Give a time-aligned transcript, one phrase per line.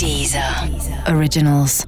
[0.00, 0.42] Deezer
[1.14, 1.84] Originals.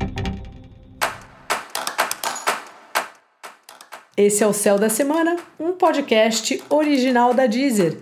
[4.15, 8.01] Esse é o Céu da Semana, um podcast original da Deezer.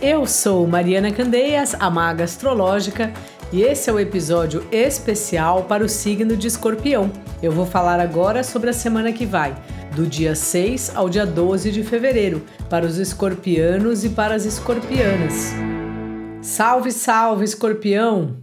[0.00, 3.12] Eu sou Mariana Candeias, a maga astrológica,
[3.52, 7.12] e esse é o episódio especial para o signo de Escorpião.
[7.40, 9.54] Eu vou falar agora sobre a semana que vai,
[9.94, 15.54] do dia 6 ao dia 12 de fevereiro, para os escorpianos e para as escorpianas.
[16.42, 18.38] Salve, salve, escorpião!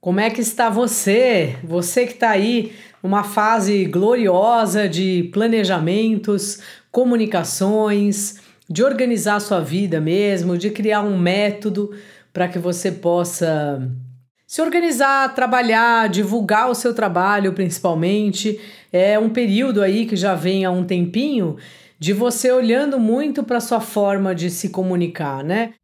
[0.00, 1.54] Como é que está você?
[1.62, 2.72] Você que está aí
[3.02, 8.40] numa fase gloriosa de planejamentos, comunicações,
[8.70, 11.94] de organizar sua vida mesmo, de criar um método
[12.32, 13.86] para que você possa
[14.46, 18.58] se organizar, trabalhar, divulgar o seu trabalho principalmente.
[18.90, 21.58] É um período aí que já vem há um tempinho
[21.98, 25.74] de você olhando muito para sua forma de se comunicar, né?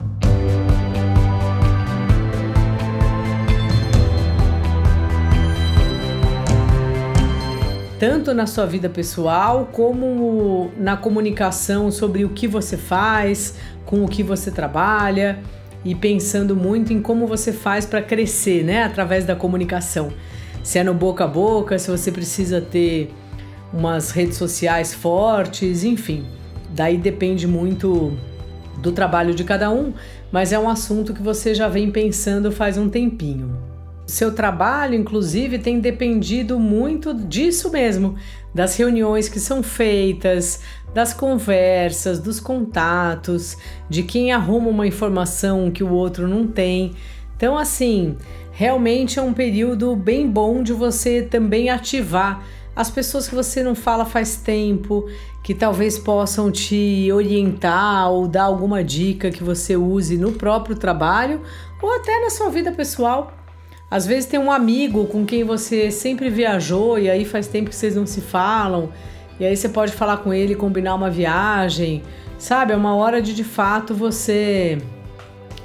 [7.98, 14.08] Tanto na sua vida pessoal como na comunicação sobre o que você faz, com o
[14.08, 15.40] que você trabalha
[15.84, 20.12] e pensando muito em como você faz para crescer, né, através da comunicação.
[20.62, 23.10] Se é no boca a boca, se você precisa ter
[23.72, 26.24] umas redes sociais fortes, enfim.
[26.70, 28.16] Daí depende muito
[28.80, 29.92] do trabalho de cada um,
[30.30, 33.67] mas é um assunto que você já vem pensando faz um tempinho.
[34.08, 38.16] Seu trabalho, inclusive, tem dependido muito disso mesmo,
[38.54, 40.62] das reuniões que são feitas,
[40.94, 46.94] das conversas, dos contatos, de quem arruma uma informação que o outro não tem.
[47.36, 48.16] Então, assim,
[48.50, 52.42] realmente é um período bem bom de você também ativar
[52.74, 55.06] as pessoas que você não fala faz tempo,
[55.44, 61.42] que talvez possam te orientar ou dar alguma dica que você use no próprio trabalho
[61.82, 63.37] ou até na sua vida pessoal.
[63.90, 67.76] Às vezes tem um amigo com quem você sempre viajou e aí faz tempo que
[67.76, 68.90] vocês não se falam,
[69.40, 72.02] e aí você pode falar com ele, combinar uma viagem,
[72.38, 72.72] sabe?
[72.72, 74.78] É uma hora de de fato você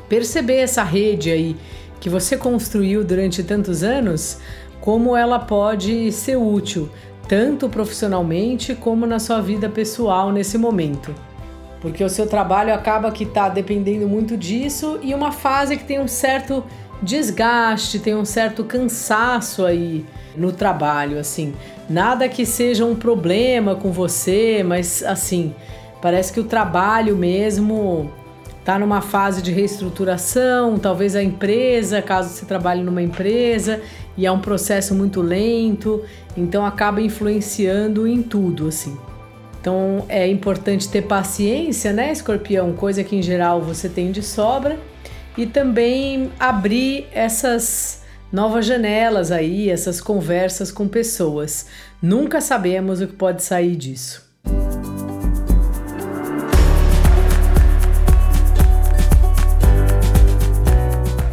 [0.08, 1.58] perceber essa rede aí
[2.00, 4.38] que você construiu durante tantos anos,
[4.80, 6.90] como ela pode ser útil,
[7.28, 11.14] tanto profissionalmente como na sua vida pessoal nesse momento.
[11.82, 16.00] Porque o seu trabalho acaba que está dependendo muito disso e uma fase que tem
[16.00, 16.64] um certo
[17.04, 20.06] desgaste, tem um certo cansaço aí
[20.36, 21.54] no trabalho, assim.
[21.90, 25.54] Nada que seja um problema com você, mas assim,
[26.02, 28.12] parece que o trabalho mesmo
[28.64, 33.82] tá numa fase de reestruturação, talvez a empresa, caso você trabalhe numa empresa,
[34.18, 36.02] e é um processo muito lento,
[36.38, 38.98] então acaba influenciando em tudo, assim.
[39.60, 42.74] Então é importante ter paciência, né, escorpião?
[42.74, 44.78] Coisa que em geral você tem de sobra
[45.38, 48.02] e também abrir essas
[48.32, 51.68] novas janelas aí, essas conversas com pessoas.
[52.02, 54.24] Nunca sabemos o que pode sair disso.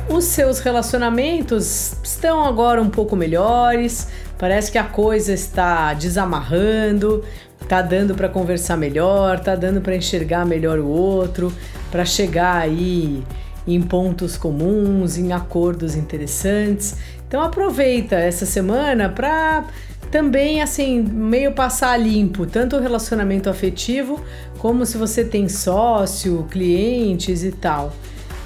[0.09, 7.25] Os seus relacionamentos estão agora um pouco melhores, parece que a coisa está desamarrando,
[7.67, 11.51] tá dando para conversar melhor, tá dando para enxergar melhor o outro,
[11.91, 13.25] para chegar aí
[13.67, 16.97] em pontos comuns, em acordos interessantes.
[17.27, 19.65] Então aproveita essa semana para
[20.11, 24.21] também assim meio passar limpo tanto o relacionamento afetivo
[24.59, 27.93] como se você tem sócio, clientes e tal.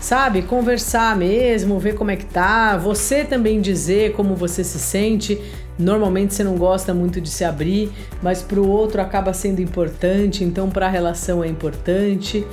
[0.01, 5.41] Sabe, conversar mesmo, ver como é que tá, você também dizer como você se sente.
[5.79, 7.91] Normalmente você não gosta muito de se abrir,
[8.23, 12.47] mas para o outro acaba sendo importante, então para a relação é importante.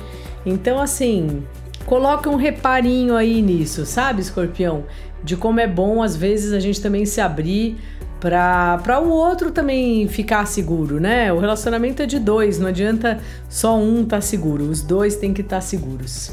[0.46, 1.42] Então assim,
[1.86, 4.84] Coloca um reparinho aí nisso, sabe, escorpião?
[5.22, 7.76] De como é bom às vezes a gente também se abrir
[8.20, 11.32] para o outro também ficar seguro, né?
[11.32, 15.34] O relacionamento é de dois, não adianta só um estar tá seguro, os dois têm
[15.34, 16.32] que estar tá seguros.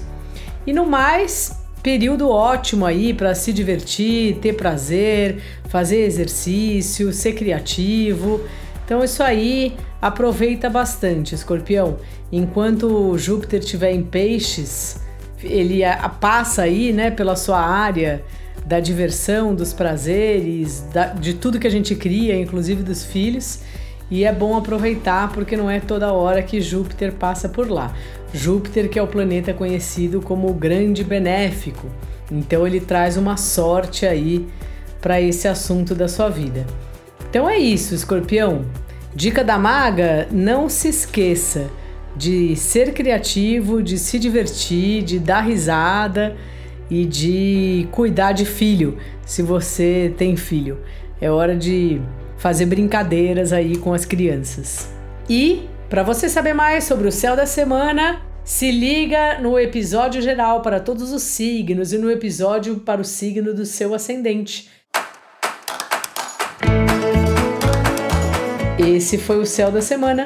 [0.68, 8.41] E no mais, período ótimo aí para se divertir, ter prazer, fazer exercício, ser criativo.
[8.85, 11.97] Então isso aí aproveita bastante, escorpião.
[12.32, 15.02] Enquanto Júpiter estiver em peixes,
[15.44, 15.82] ele
[16.20, 18.24] passa aí, né, pela sua área
[18.66, 23.62] da diversão, dos prazeres, da, de tudo que a gente cria, inclusive dos filhos.
[24.12, 27.94] E é bom aproveitar porque não é toda hora que Júpiter passa por lá.
[28.34, 31.88] Júpiter, que é o planeta conhecido como o grande benéfico.
[32.32, 34.47] Então ele traz uma sorte aí
[35.02, 36.66] para esse assunto da sua vida.
[37.30, 38.66] Então é isso, escorpião.
[39.16, 41.70] Dica da maga: não se esqueça
[42.20, 46.36] de ser criativo, de se divertir, de dar risada
[46.90, 50.80] e de cuidar de filho, se você tem filho.
[51.22, 52.02] É hora de
[52.38, 54.90] fazer brincadeiras aí com as crianças.
[55.30, 60.62] E para você saber mais sobre o céu da semana, se liga no episódio geral
[60.62, 64.70] para todos os signos e no episódio para o signo do seu ascendente.
[68.78, 70.26] Esse foi o Céu da Semana,